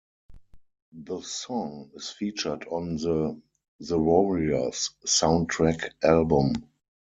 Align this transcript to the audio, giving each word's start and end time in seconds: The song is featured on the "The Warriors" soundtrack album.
The 0.93 1.21
song 1.21 1.91
is 1.93 2.09
featured 2.09 2.65
on 2.69 2.95
the 2.95 3.39
"The 3.81 3.99
Warriors" 3.99 4.89
soundtrack 5.05 5.89
album. 6.01 6.53